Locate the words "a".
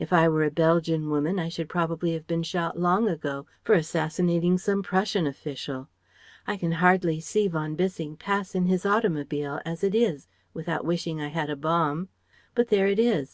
0.42-0.50, 11.50-11.54